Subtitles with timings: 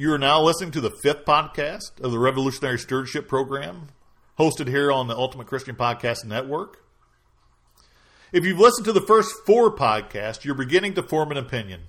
[0.00, 3.88] You are now listening to the fifth podcast of the Revolutionary Stewardship Program,
[4.38, 6.82] hosted here on the Ultimate Christian Podcast Network.
[8.32, 11.82] If you've listened to the first four podcasts, you're beginning to form an opinion.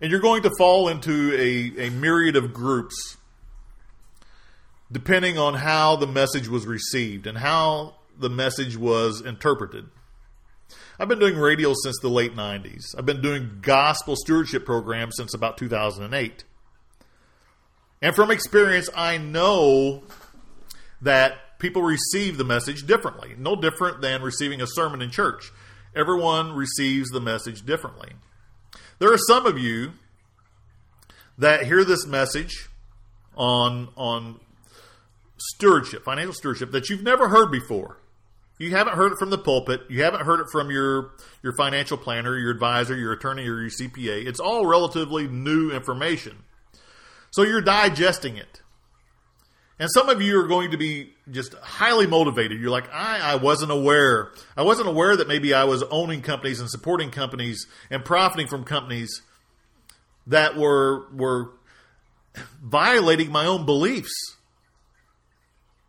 [0.00, 3.18] And you're going to fall into a, a myriad of groups
[4.90, 9.90] depending on how the message was received and how the message was interpreted.
[10.98, 12.96] I've been doing radio since the late 90s.
[12.96, 16.44] I've been doing gospel stewardship programs since about 2008.
[18.00, 20.04] And from experience, I know
[21.02, 23.34] that people receive the message differently.
[23.36, 25.50] No different than receiving a sermon in church.
[25.94, 28.10] Everyone receives the message differently.
[28.98, 29.92] There are some of you
[31.38, 32.68] that hear this message
[33.36, 34.40] on on
[35.36, 37.98] stewardship, financial stewardship that you've never heard before.
[38.58, 39.82] You haven't heard it from the pulpit.
[39.88, 41.12] You haven't heard it from your
[41.42, 44.26] your financial planner, your advisor, your attorney, or your CPA.
[44.26, 46.44] It's all relatively new information.
[47.30, 48.62] So you're digesting it.
[49.80, 52.60] And some of you are going to be just highly motivated.
[52.60, 54.32] You're like, I, I wasn't aware.
[54.56, 58.64] I wasn't aware that maybe I was owning companies and supporting companies and profiting from
[58.64, 59.22] companies
[60.26, 61.52] that were were
[62.62, 64.12] violating my own beliefs.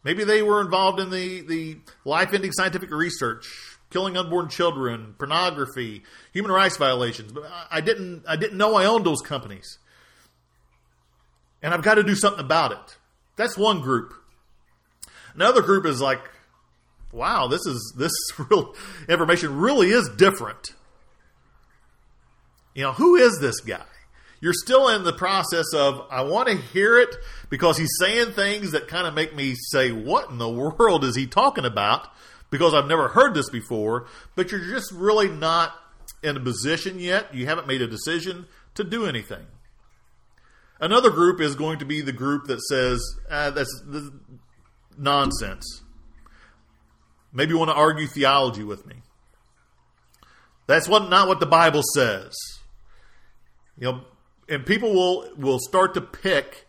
[0.03, 6.03] Maybe they were involved in the, the life ending scientific research, killing unborn children, pornography,
[6.31, 7.31] human rights violations.
[7.31, 9.79] But I didn't I didn't know I owned those companies
[11.61, 12.97] and I've got to do something about it.
[13.35, 14.13] That's one group.
[15.33, 16.21] Another group is like,
[17.11, 18.11] wow, this is this
[18.49, 18.75] real
[19.07, 20.73] information really is different.
[22.73, 23.83] You know, who is this guy?
[24.41, 27.13] You're still in the process of I want to hear it
[27.49, 31.15] because he's saying things that kind of make me say, what in the world is
[31.15, 32.07] he talking about?
[32.49, 35.73] Because I've never heard this before, but you're just really not
[36.23, 37.33] in a position yet.
[37.35, 39.45] You haven't made a decision to do anything.
[40.79, 43.83] Another group is going to be the group that says, ah, that's,
[44.97, 45.81] nonsense.
[47.33, 48.95] Maybe you want to argue theology with me.
[50.67, 52.35] That's what not what the Bible says.
[53.77, 54.01] You know,
[54.47, 56.67] and people will will start to pick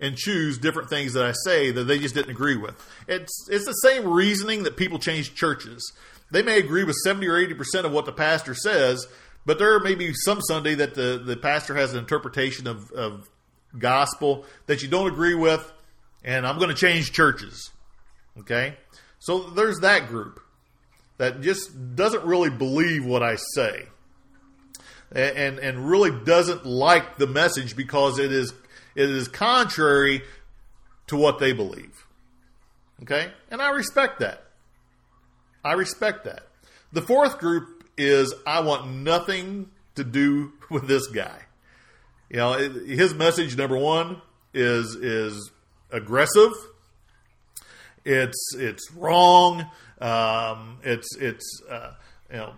[0.00, 2.74] and choose different things that I say that they just didn't agree with.
[3.08, 5.92] It's it's the same reasoning that people change churches.
[6.30, 9.06] They may agree with 70 or 80% of what the pastor says,
[9.44, 13.28] but there may be some Sunday that the, the pastor has an interpretation of, of
[13.78, 15.72] gospel that you don't agree with,
[16.24, 17.70] and I'm going to change churches.
[18.38, 18.76] Okay?
[19.18, 20.40] So there's that group
[21.18, 23.86] that just doesn't really believe what I say.
[25.12, 28.52] And, and really doesn't like the message because it is
[28.94, 30.22] it is contrary
[31.08, 32.06] to what they believe.
[33.02, 33.30] Okay?
[33.50, 34.44] And I respect that.
[35.64, 36.46] I respect that.
[36.92, 41.46] The fourth group is I want nothing to do with this guy.
[42.30, 44.22] You know, his message number one
[44.54, 45.50] is is
[45.90, 46.52] aggressive.
[48.04, 49.66] It's it's wrong.
[50.00, 51.92] Um, it's it's uh,
[52.30, 52.52] you know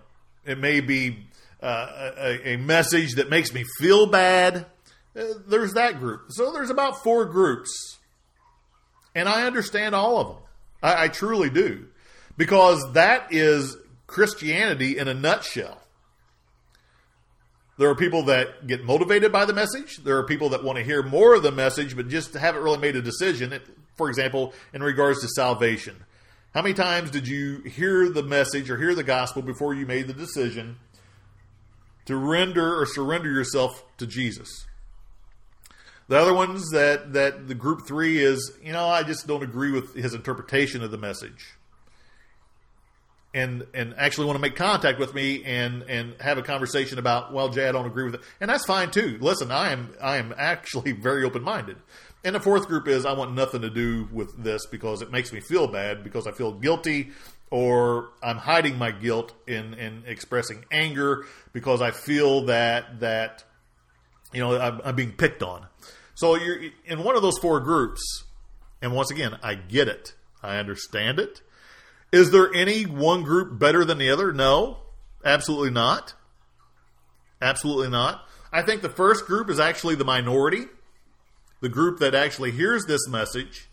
[0.45, 1.27] it may be
[1.63, 4.67] uh, a, a, message that makes me feel bad.
[5.17, 6.27] Uh, there's that group.
[6.31, 7.99] So there's about four groups,
[9.15, 10.37] and I understand all of them.
[10.83, 11.87] I, I truly do,
[12.37, 15.82] because that is Christianity in a nutshell.
[17.79, 19.99] There are people that get motivated by the message.
[19.99, 22.79] There are people that want to hear more of the message, but just haven't really
[22.79, 23.59] made a decision.
[23.97, 26.05] For example, in regards to salvation,
[26.55, 30.07] how many times did you hear the message or hear the gospel before you made
[30.07, 30.77] the decision
[32.05, 34.67] to render or surrender yourself to Jesus?
[36.09, 39.71] The other ones that that the group three is, you know, I just don't agree
[39.71, 41.55] with his interpretation of the message
[43.35, 47.33] and and actually want to make contact with me and and have a conversation about
[47.33, 48.21] well jay i don't agree with it.
[48.41, 49.19] And that's fine too.
[49.21, 51.77] Listen i am i am actually very open-minded.
[52.25, 55.33] And the fourth group is i want nothing to do with this because it makes
[55.33, 57.11] me feel bad because i feel guilty
[57.51, 63.45] or i'm hiding my guilt in in expressing anger because i feel that that
[64.33, 65.67] you know i'm, I'm being picked on.
[66.15, 68.25] So you're in one of those four groups
[68.83, 70.13] and once again i get it.
[70.43, 71.41] I understand it
[72.13, 74.33] is there any one group better than the other?
[74.33, 74.79] No,
[75.25, 76.15] absolutely not.
[77.41, 78.25] Absolutely not.
[78.53, 80.67] I think the first group is actually the minority.
[81.63, 83.69] the group that actually hears this message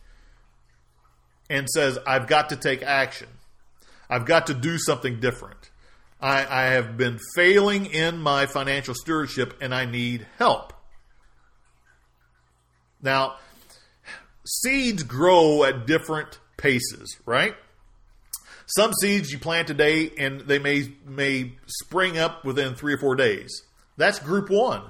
[1.49, 3.27] and says, I've got to take action.
[4.09, 5.71] I've got to do something different.
[6.21, 10.73] I, I have been failing in my financial stewardship and I need help.
[13.01, 13.37] Now,
[14.45, 17.55] seeds grow at different paces, right?
[18.75, 23.15] Some seeds you plant today and they may may spring up within 3 or 4
[23.15, 23.63] days.
[23.97, 24.83] That's group 1.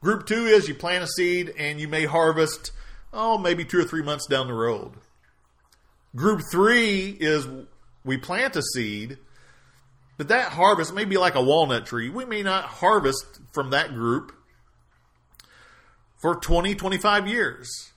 [0.00, 2.72] Group 2 is you plant a seed and you may harvest
[3.12, 4.92] oh maybe 2 or 3 months down the road.
[6.14, 7.46] Group 3 is
[8.04, 9.18] we plant a seed
[10.16, 12.08] but that harvest may be like a walnut tree.
[12.08, 14.32] We may not harvest from that group
[16.16, 17.92] for 20, 25 years.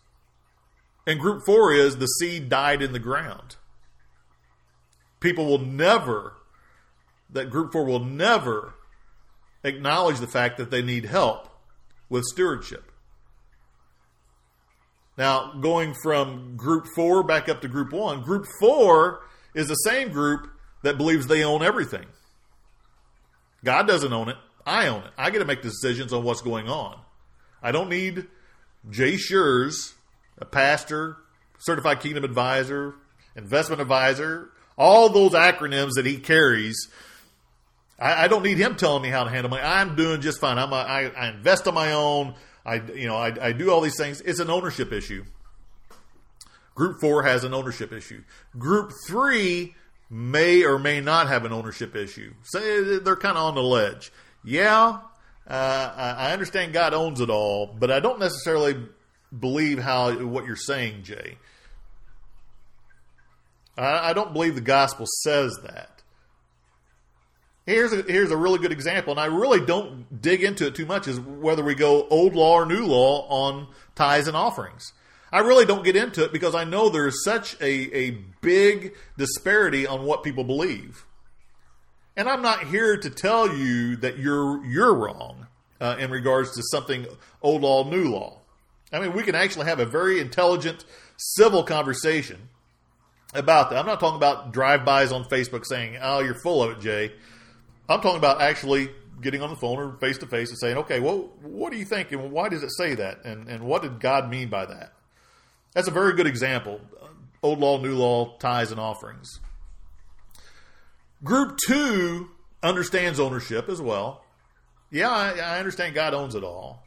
[1.08, 3.56] And group four is the seed died in the ground.
[5.20, 6.34] People will never,
[7.30, 8.74] that group four will never
[9.64, 11.50] acknowledge the fact that they need help
[12.10, 12.92] with stewardship.
[15.18, 19.20] Now, going from group four back up to group one, group four
[19.54, 20.50] is the same group
[20.84, 22.06] that believes they own everything.
[23.64, 24.38] God doesn't own it.
[24.66, 25.12] I own it.
[25.18, 26.98] I get to make decisions on what's going on.
[27.62, 28.28] I don't need
[28.90, 29.94] Jay Shures,
[30.38, 31.18] a pastor,
[31.58, 32.96] certified kingdom advisor,
[33.36, 36.88] investment advisor, all those acronyms that he carries.
[38.00, 39.62] I, I, don't need him telling me how to handle money.
[39.62, 40.58] I'm doing just fine.
[40.58, 42.34] I'm a, I, I invest on my own.
[42.66, 44.22] I you know I, I do all these things.
[44.22, 45.26] It's an ownership issue.
[46.76, 48.24] Group four has an ownership issue.
[48.58, 49.76] Group three
[50.10, 52.34] may or may not have an ownership issue.
[52.44, 54.12] So they're kind of on the ledge.
[54.46, 55.00] Yeah,
[55.46, 58.78] uh, I understand God owns it all, but I don't necessarily
[59.38, 61.38] believe how what you're saying, Jay.
[63.86, 66.04] I, I don't believe the gospel says that.
[67.66, 70.86] Here's a, here's a really good example, and I really don't dig into it too
[70.86, 71.08] much.
[71.08, 74.92] Is whether we go old law or new law on tithes and offerings.
[75.32, 78.12] I really don't get into it because I know there's such a, a
[78.42, 81.06] big disparity on what people believe.
[82.18, 85.46] And I'm not here to tell you that you're you're wrong
[85.80, 87.06] uh, in regards to something
[87.44, 88.40] old law, new law.
[88.92, 90.86] I mean, we can actually have a very intelligent,
[91.18, 92.50] civil conversation
[93.34, 93.80] about that.
[93.80, 97.14] I'm not talking about drive-bys on Facebook saying, "Oh, you're full of it, Jay."
[97.88, 98.92] I'm talking about actually
[99.22, 101.86] getting on the phone or face to face and saying, "Okay, well, what do you
[101.86, 104.94] think, and why does it say that, and and what did God mean by that?"
[105.74, 106.82] That's a very good example.
[107.42, 109.40] Old law, new law, tithes and offerings.
[111.24, 112.32] Group two
[112.64, 114.24] understands ownership as well.
[114.92, 116.84] Yeah, I, I understand God owns it all,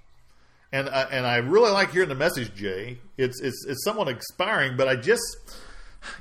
[0.72, 2.98] and I, and I really like hearing the message, Jay.
[3.16, 5.24] It's it's it's somewhat inspiring, but I just,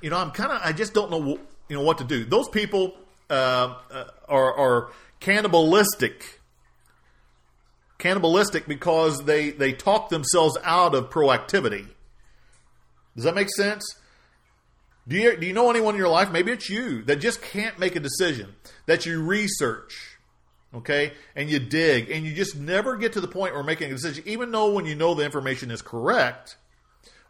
[0.02, 1.40] you know, I'm kind of I just don't know
[1.70, 2.26] you know what to do.
[2.26, 2.96] Those people
[3.30, 6.42] uh, uh, are are cannibalistic
[8.02, 11.88] cannibalistic because they they talk themselves out of proactivity.
[13.16, 13.96] Does that make sense?
[15.08, 17.80] Do you, do you know anyone in your life, maybe it's you, that just can't
[17.80, 18.56] make a decision,
[18.86, 20.18] that you research,
[20.76, 23.96] okay, and you dig, and you just never get to the point where making a
[23.96, 26.56] decision, even though when you know the information is correct,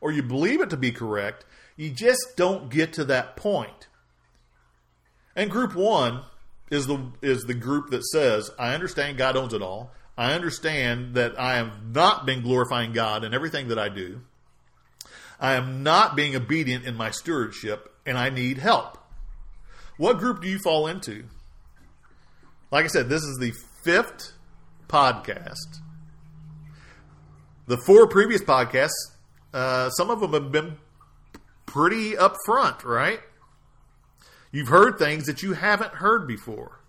[0.02, 1.46] or you believe it to be correct,
[1.82, 3.88] you just don't get to that point.
[5.36, 6.22] And group one
[6.70, 9.92] is the is the group that says, I understand God owns it all.
[10.16, 14.22] I understand that I have not been glorifying God in everything that I do.
[15.40, 19.00] I am not being obedient in my stewardship and I need help.
[19.98, 21.24] What group do you fall into?
[22.70, 24.34] Like I said, this is the fifth
[24.88, 25.80] podcast.
[27.66, 29.16] The four previous podcasts,
[29.52, 30.78] uh, some of them have been
[31.72, 33.20] pretty upfront, right?
[34.52, 36.82] You've heard things that you haven't heard before.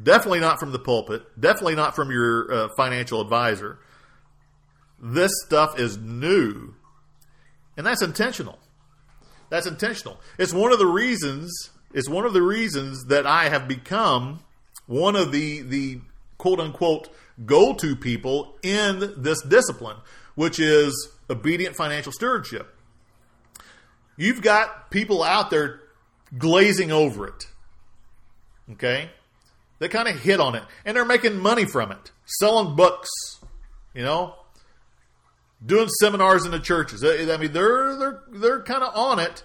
[0.00, 1.22] Definitely not from the pulpit.
[1.40, 3.78] Definitely not from your uh, financial advisor.
[5.00, 6.74] This stuff is new
[7.76, 8.58] and that's intentional.
[9.50, 10.18] That's intentional.
[10.38, 11.70] It's one of the reasons.
[11.92, 14.40] It's one of the reasons that I have become
[14.86, 16.00] one of the the
[16.38, 17.08] quote unquote
[17.44, 19.98] go to people in this discipline,
[20.34, 22.75] which is obedient financial stewardship.
[24.16, 25.80] You've got people out there
[26.36, 27.46] glazing over it.
[28.72, 29.10] Okay?
[29.78, 33.08] They kind of hit on it and they're making money from it, selling books,
[33.94, 34.34] you know,
[35.64, 37.04] doing seminars in the churches.
[37.04, 39.44] I mean, they're they're they're kind of on it,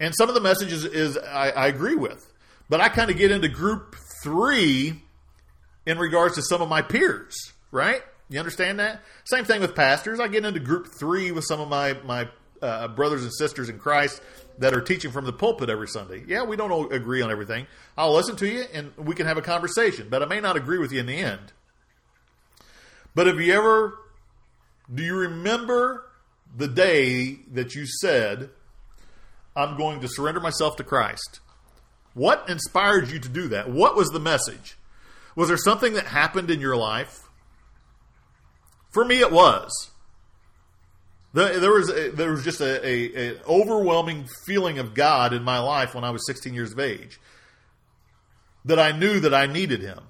[0.00, 2.32] and some of the messages is I, I agree with,
[2.68, 5.02] but I kind of get into group three
[5.84, 7.36] in regards to some of my peers.
[7.70, 8.02] Right?
[8.28, 9.02] You understand that?
[9.24, 10.20] Same thing with pastors.
[10.20, 12.28] I get into group three with some of my my
[12.62, 14.20] uh, brothers and sisters in Christ
[14.58, 16.24] that are teaching from the pulpit every Sunday.
[16.26, 17.66] Yeah, we don't agree on everything.
[17.96, 20.78] I'll listen to you and we can have a conversation, but I may not agree
[20.78, 21.52] with you in the end.
[23.14, 23.98] But have you ever
[24.94, 26.04] Do you remember
[26.56, 28.50] the day that you said,
[29.54, 31.40] I'm going to surrender myself to Christ?
[32.14, 33.68] What inspired you to do that?
[33.68, 34.78] What was the message?
[35.34, 37.28] Was there something that happened in your life?
[38.90, 39.90] For me, it was.
[41.36, 45.58] There was a, there was just a, a, a, overwhelming feeling of God in my
[45.58, 47.20] life when I was 16 years of age.
[48.64, 50.00] That I knew that I needed Him,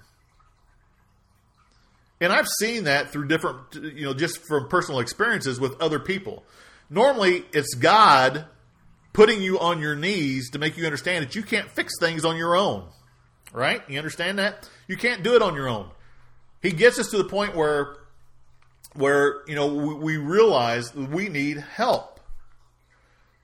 [2.20, 6.44] and I've seen that through different, you know, just from personal experiences with other people.
[6.88, 8.44] Normally, it's God
[9.12, 12.36] putting you on your knees to make you understand that you can't fix things on
[12.36, 12.84] your own.
[13.52, 13.82] Right?
[13.88, 14.70] You understand that?
[14.86, 15.90] You can't do it on your own.
[16.62, 17.96] He gets us to the point where
[18.96, 22.20] where you know we, we realize we need help.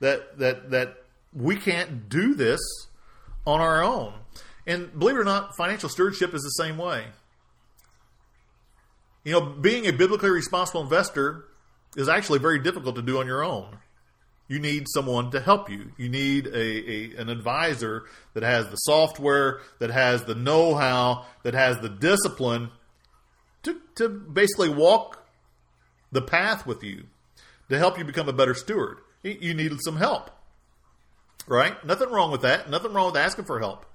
[0.00, 0.96] That that that
[1.32, 2.60] we can't do this
[3.46, 4.14] on our own.
[4.66, 7.06] And believe it or not, financial stewardship is the same way.
[9.24, 11.44] You know, being a biblically responsible investor
[11.96, 13.78] is actually very difficult to do on your own.
[14.48, 15.92] You need someone to help you.
[15.96, 18.04] You need a, a an advisor
[18.34, 22.70] that has the software, that has the know-how, that has the discipline
[23.62, 25.21] to, to basically walk
[26.12, 27.04] the path with you
[27.68, 28.98] to help you become a better steward.
[29.22, 30.30] You needed some help,
[31.46, 31.84] right?
[31.84, 32.68] Nothing wrong with that.
[32.68, 33.86] Nothing wrong with asking for help.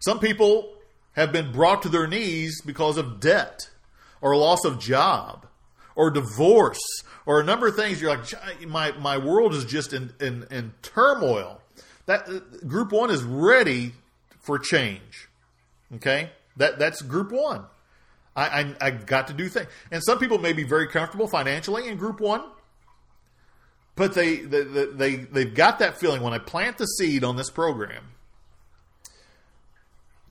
[0.00, 0.74] Some people
[1.12, 3.70] have been brought to their knees because of debt
[4.20, 5.46] or loss of job
[5.94, 6.80] or divorce
[7.26, 8.00] or a number of things.
[8.00, 11.60] You're like, my, my world is just in, in, in turmoil.
[12.06, 13.92] That uh, group one is ready
[14.40, 15.28] for change.
[15.94, 16.30] Okay.
[16.56, 17.64] That, that's group one.
[18.34, 19.68] I, I, I got to do things.
[19.90, 22.42] And some people may be very comfortable financially in group one,
[23.94, 27.50] but they, they, they, they've got that feeling when I plant the seed on this
[27.50, 28.04] program,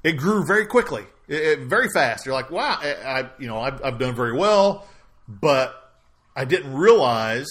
[0.03, 2.25] it grew very quickly, it, it, very fast.
[2.25, 4.88] You're like, wow, I, I you know, I've, I've, done very well,
[5.27, 5.93] but
[6.36, 7.50] I didn't realize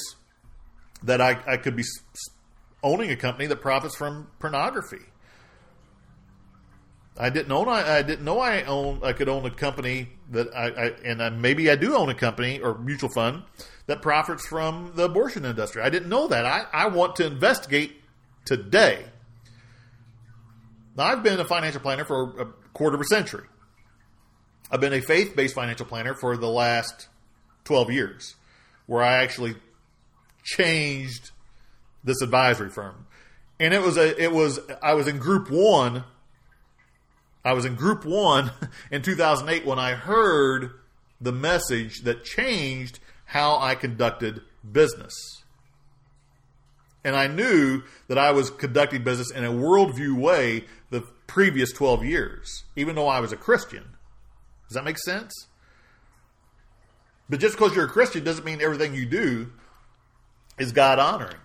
[1.05, 1.85] that I, I could be
[2.83, 5.10] owning a company that profits from pornography.
[7.21, 7.69] I didn't own.
[7.69, 9.01] I, I, didn't know I own.
[9.05, 12.15] I could own a company that I, I and I, maybe I do own a
[12.15, 13.43] company or mutual fund
[13.87, 15.83] that profits from the abortion industry.
[15.83, 16.47] I didn't know that.
[16.47, 17.93] I, I want to investigate
[18.47, 19.05] today.
[20.97, 23.47] Now I've been a financial planner for a quarter of a century.
[24.71, 27.09] I've been a faith-based financial planner for the last
[27.65, 28.35] twelve years,
[28.87, 29.57] where I actually
[30.43, 31.33] changed
[32.03, 33.07] this advisory firm,
[33.59, 34.19] and it was a.
[34.19, 36.05] It was I was in group one
[37.45, 38.51] I was in group one
[38.91, 40.73] in 2008 when I heard
[41.21, 45.15] the message that changed how I conducted business.
[47.05, 52.05] And I knew that I was conducting business in a worldview way the previous 12
[52.05, 53.85] years, even though I was a Christian.
[54.69, 55.33] Does that make sense?
[57.29, 59.53] But just because you're a Christian doesn't mean everything you do
[60.59, 61.37] is God honoring.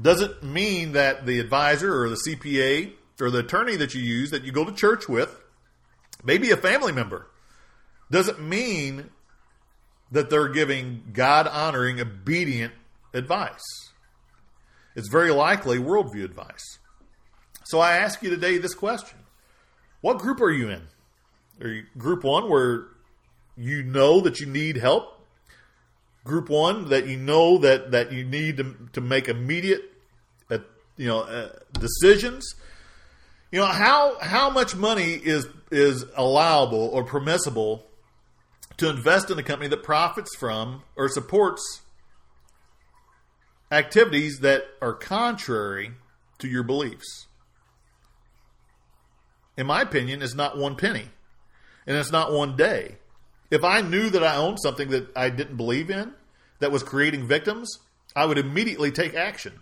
[0.00, 4.44] Doesn't mean that the advisor or the CPA or the attorney that you use that
[4.44, 5.42] you go to church with,
[6.24, 7.26] maybe a family member,
[8.10, 9.10] doesn't mean
[10.10, 12.72] that they're giving God honoring, obedient
[13.14, 13.62] advice.
[14.96, 16.78] It's very likely worldview advice.
[17.64, 19.18] So I ask you today this question
[20.00, 20.82] What group are you in?
[21.60, 22.88] Are you group one where
[23.56, 25.16] you know that you need help?
[26.24, 29.92] Group one that you know that, that you need to, to make immediate
[30.50, 30.58] uh,
[30.96, 32.54] you know uh, decisions
[33.50, 37.86] you know how how much money is is allowable or permissible
[38.76, 41.82] to invest in a company that profits from or supports
[43.70, 45.92] activities that are contrary
[46.38, 47.26] to your beliefs.
[49.56, 51.08] In my opinion, it's not one penny,
[51.86, 52.96] and it's not one day.
[53.50, 56.14] If I knew that I owned something that I didn't believe in,
[56.60, 57.78] that was creating victims,
[58.16, 59.60] I would immediately take action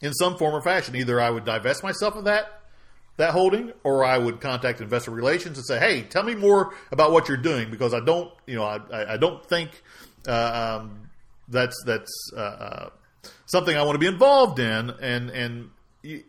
[0.00, 0.96] in some form or fashion.
[0.96, 2.60] Either I would divest myself of that
[3.16, 7.12] that holding, or I would contact investor relations and say, "Hey, tell me more about
[7.12, 9.70] what you're doing because I don't, you know, I, I don't think
[10.26, 11.10] uh, um,
[11.48, 12.90] that's that's uh, uh,
[13.46, 15.70] something I want to be involved in." And and
[16.02, 16.24] you,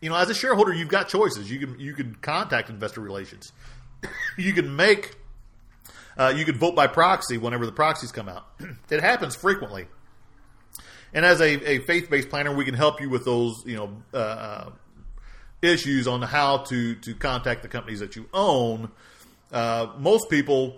[0.00, 1.50] you know, as a shareholder, you've got choices.
[1.50, 3.52] You can you can contact investor relations.
[4.36, 5.16] you can make
[6.18, 8.46] uh, you can vote by proxy whenever the proxies come out.
[8.90, 9.86] it happens frequently.
[11.14, 13.90] And as a, a faith based planner, we can help you with those, you know,
[14.12, 14.70] uh, uh,
[15.62, 18.90] issues on how to to contact the companies that you own.
[19.52, 20.76] Uh, most people,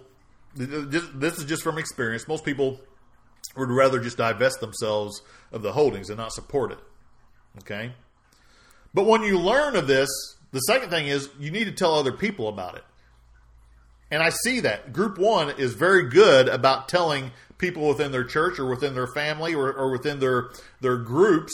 [0.54, 2.28] this is just from experience.
[2.28, 2.80] Most people
[3.56, 6.78] would rather just divest themselves of the holdings and not support it.
[7.58, 7.92] Okay,
[8.94, 10.08] but when you learn of this,
[10.52, 12.85] the second thing is you need to tell other people about it.
[14.11, 14.92] And I see that.
[14.92, 19.55] Group one is very good about telling people within their church or within their family
[19.55, 20.50] or, or within their
[20.81, 21.53] their groups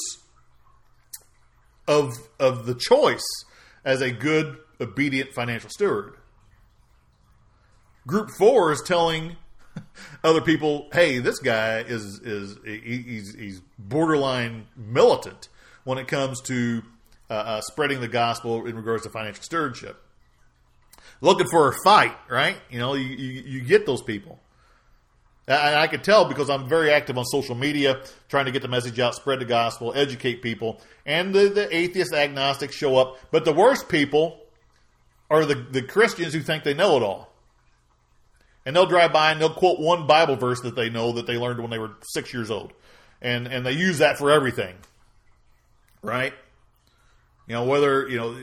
[1.88, 3.26] of of the choice
[3.84, 6.14] as a good, obedient financial steward.
[8.06, 9.36] Group four is telling
[10.24, 15.48] other people, "Hey, this guy is is he's he's borderline militant
[15.84, 16.82] when it comes to
[17.30, 20.00] uh, uh, spreading the gospel in regards to financial stewardship."
[21.20, 22.56] Looking for a fight, right?
[22.70, 24.40] You know, you, you, you get those people.
[25.46, 28.68] I, I could tell because I'm very active on social media, trying to get the
[28.68, 30.80] message out, spread the gospel, educate people.
[31.04, 33.18] And the, the atheist agnostics show up.
[33.30, 34.40] But the worst people
[35.30, 37.30] are the, the Christians who think they know it all.
[38.64, 41.36] And they'll drive by and they'll quote one Bible verse that they know that they
[41.36, 42.72] learned when they were six years old.
[43.20, 44.76] And, and they use that for everything.
[46.02, 46.32] Right?
[47.46, 48.36] You know, whether, you know,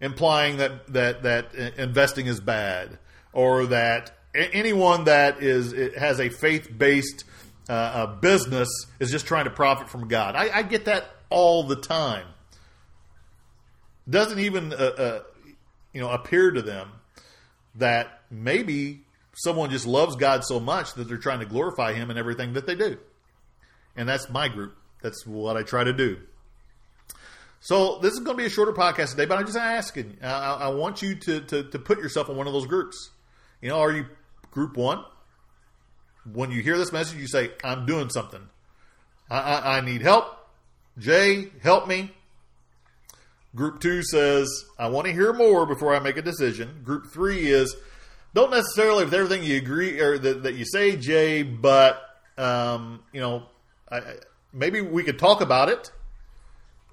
[0.00, 2.98] implying that, that, that investing is bad
[3.32, 7.24] or that anyone that is has a faith based
[7.68, 8.68] uh, business
[9.00, 10.34] is just trying to profit from God.
[10.36, 12.26] I, I get that all the time.
[14.08, 15.22] Doesn't even uh, uh,
[15.92, 16.90] you know appear to them
[17.74, 19.00] that maybe
[19.34, 22.66] someone just loves God so much that they're trying to glorify Him in everything that
[22.66, 22.98] they do.
[23.96, 24.76] And that's my group.
[25.02, 26.18] That's what I try to do.
[27.60, 30.18] So this is going to be a shorter podcast today, but I'm just asking.
[30.22, 33.10] I, I want you to, to, to put yourself in one of those groups.
[33.60, 34.06] You know, are you
[34.56, 35.04] Group one,
[36.32, 38.40] when you hear this message, you say, I'm doing something.
[39.28, 40.34] I, I, I need help.
[40.96, 42.10] Jay, help me.
[43.54, 44.48] Group two says,
[44.78, 46.80] I want to hear more before I make a decision.
[46.82, 47.76] Group three is,
[48.32, 52.00] don't necessarily with everything you agree or that, that you say, Jay, but
[52.38, 53.42] um, you know,
[53.92, 54.00] I,
[54.54, 55.92] maybe we could talk about it.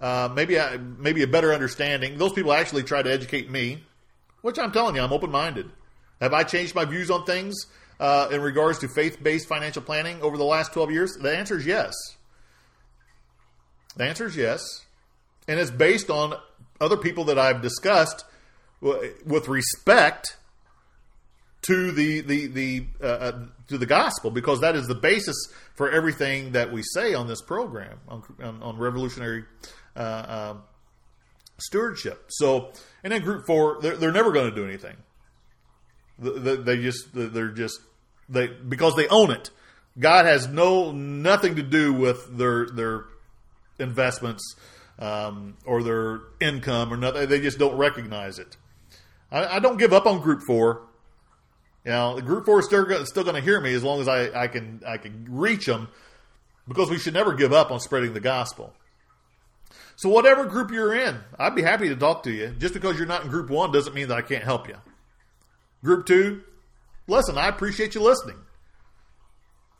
[0.01, 2.17] Uh, maybe I, maybe a better understanding.
[2.17, 3.85] Those people actually try to educate me,
[4.41, 5.69] which I'm telling you, I'm open minded.
[6.23, 7.65] Have I changed my views on things
[7.99, 11.17] uh, in regards to faith based financial planning over the last 12 years?
[11.21, 11.93] The answer is yes.
[13.97, 14.63] The answer is yes.
[15.49, 16.35] And it's based on
[16.79, 18.23] other people that I've discussed
[18.79, 20.37] with respect
[21.63, 25.35] to the the the uh, uh, to the gospel because that is the basis
[25.75, 29.43] for everything that we say on this program on, on, on revolutionary
[29.95, 30.53] uh, uh
[31.57, 32.25] stewardship.
[32.29, 32.71] So,
[33.03, 34.95] and then group four, they're, they're never going to do anything.
[36.23, 37.79] They just they're just
[38.29, 39.49] they because they own it.
[39.99, 43.05] God has no nothing to do with their their
[43.79, 44.55] investments
[44.99, 47.27] um, or their income or nothing.
[47.27, 48.57] They just don't recognize it.
[49.31, 50.81] I, I don't give up on Group Four.
[51.85, 54.43] You know, Group Four is still still going to hear me as long as I,
[54.43, 55.89] I can I can reach them
[56.67, 58.73] because we should never give up on spreading the gospel.
[59.95, 62.55] So whatever group you're in, I'd be happy to talk to you.
[62.57, 64.75] Just because you're not in Group One doesn't mean that I can't help you.
[65.83, 66.41] Group two,
[67.07, 68.37] listen, I appreciate you listening.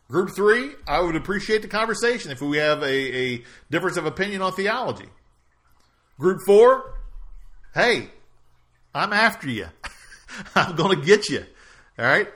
[0.10, 4.42] Group three, I would appreciate the conversation if we have a, a difference of opinion
[4.42, 5.08] on theology.
[6.20, 6.94] Group four,
[7.74, 8.10] hey,
[8.94, 9.68] I'm after you.
[10.56, 11.46] I'm going to get you.
[11.98, 12.28] All right.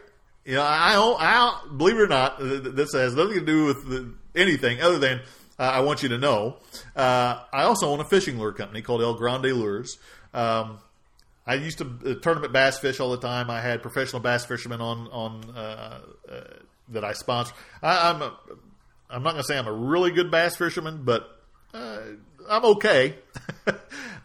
[0.46, 4.82] You know, I, I believe it or not, this has nothing to do with anything
[4.82, 5.20] other than
[5.60, 6.58] uh, I want you to know.
[6.96, 9.98] Uh, I also own a fishing lure company called El Grande Lures.
[10.34, 10.80] Um,
[11.48, 13.50] I used to uh, tournament bass fish all the time.
[13.50, 16.42] I had professional bass fishermen on on uh, uh,
[16.90, 17.54] that I sponsor.
[17.82, 18.38] I, am a,
[19.10, 21.40] I'm not going to say I'm a really good bass fisherman, but
[21.74, 22.00] uh,
[22.50, 23.16] I'm okay.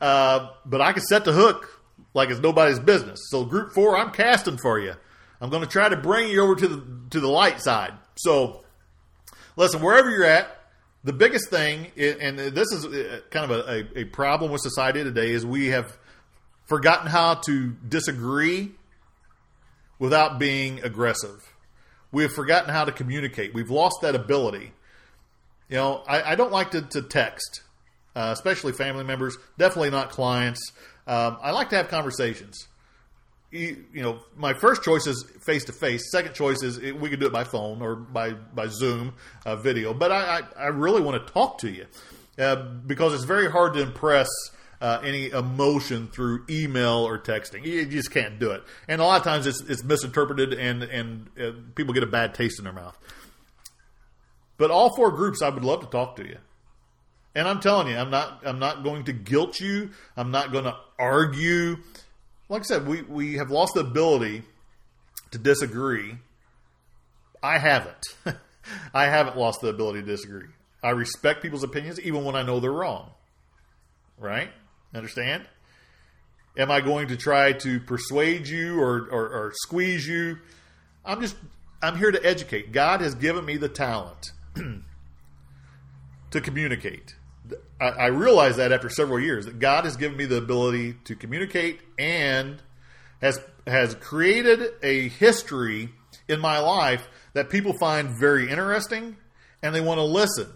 [0.01, 1.81] Uh, but I can set the hook
[2.13, 3.21] like it's nobody's business.
[3.31, 4.95] So group four, I'm casting for you.
[5.41, 7.93] I'm going to try to bring you over to the to the light side.
[8.17, 8.65] So
[9.55, 10.63] listen, wherever you're at,
[11.05, 15.31] the biggest thing, and this is uh, kind of a, a, problem with society today,
[15.31, 15.97] is we have
[16.73, 18.71] forgotten how to disagree
[19.99, 21.55] without being aggressive.
[22.11, 23.53] We have forgotten how to communicate.
[23.53, 24.73] We've lost that ability.
[25.69, 27.61] You know, I, I don't like to, to text,
[28.17, 30.73] uh, especially family members, definitely not clients.
[31.07, 32.69] Um, I like to have conversations.
[33.51, 36.11] You, you know, my first choice is face to face.
[36.11, 39.13] Second choice is we could do it by phone or by by Zoom
[39.45, 39.93] uh, video.
[39.93, 41.85] But I, I, I, really want to talk to you
[42.39, 42.57] uh,
[42.87, 44.29] because it's very hard to impress
[44.83, 47.65] uh, any emotion through email or texting.
[47.65, 51.31] You just can't do it, and a lot of times it's, it's misinterpreted, and and
[51.41, 52.99] uh, people get a bad taste in their mouth.
[54.59, 56.39] But all four groups, I would love to talk to you.
[57.35, 59.91] And I'm telling you, I'm not I'm not going to guilt you.
[60.17, 61.79] I'm not going to argue.
[62.49, 64.43] Like I said, we, we have lost the ability
[65.31, 66.17] to disagree.
[67.43, 68.05] I haven't.
[68.95, 70.49] I haven't lost the ability to disagree.
[70.83, 73.11] I respect people's opinions even when I know they're wrong.
[74.19, 74.51] Right?
[74.95, 75.49] Understand?
[76.57, 80.39] Am I going to try to persuade you or, or, or squeeze you?
[81.05, 81.37] I'm just,
[81.83, 82.73] I'm here to educate.
[82.73, 84.33] God has given me the talent
[86.31, 87.17] to communicate.
[87.81, 91.17] I, I realize that after several years that God has given me the ability to
[91.17, 92.63] communicate and
[93.21, 95.91] has has created a history
[96.29, 99.17] in my life that people find very interesting
[99.63, 100.49] and they want to listen.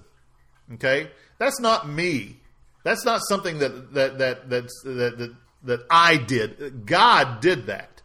[0.74, 2.40] Okay, that's not me.
[2.86, 6.86] That's not something that that that that that that I did.
[6.86, 8.00] God did that.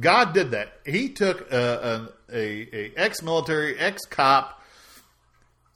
[0.00, 0.80] God did that.
[0.84, 4.60] He took a, a, a ex-military, ex-cop,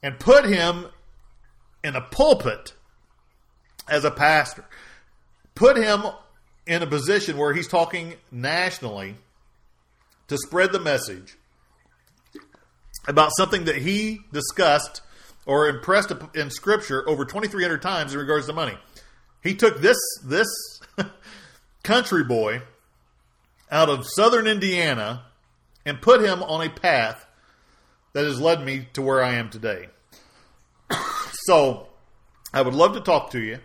[0.02, 0.86] and put him
[1.84, 2.72] in a pulpit
[3.88, 4.64] as a pastor.
[5.54, 6.06] Put him
[6.66, 9.14] in a position where he's talking nationally
[10.26, 11.36] to spread the message
[13.06, 15.02] about something that he discussed
[15.48, 18.76] or impressed in Scripture over 2,300 times in regards to money.
[19.42, 20.46] He took this this
[21.82, 22.60] country boy
[23.70, 25.24] out of southern Indiana
[25.86, 27.26] and put him on a path
[28.12, 29.88] that has led me to where I am today.
[31.32, 31.88] so,
[32.52, 33.58] I would love to talk to you.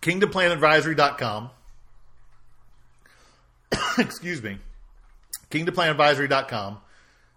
[0.00, 1.50] KingdomPlanAdvisory.com.
[3.98, 4.58] Excuse me.
[5.50, 6.78] KingdomPlanAdvisory.com.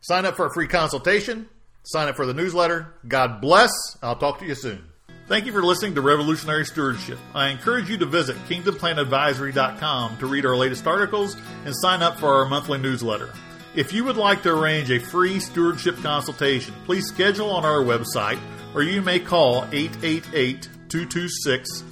[0.01, 1.49] Sign up for a free consultation.
[1.85, 2.93] Sign up for the newsletter.
[3.07, 3.71] God bless.
[4.01, 4.83] I'll talk to you soon.
[5.27, 7.17] Thank you for listening to Revolutionary Stewardship.
[7.33, 12.27] I encourage you to visit KingdomPlanAdvisory.com to read our latest articles and sign up for
[12.35, 13.31] our monthly newsletter.
[13.75, 18.39] If you would like to arrange a free stewardship consultation, please schedule on our website
[18.73, 21.83] or you may call 888 226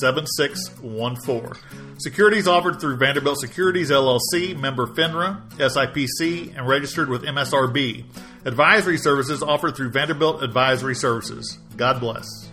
[0.00, 1.52] 7614.
[1.98, 8.04] Securities offered through Vanderbilt Securities LLC, member FINRA, SIPC, and registered with MSRB.
[8.44, 11.58] Advisory services offered through Vanderbilt Advisory Services.
[11.76, 12.49] God bless.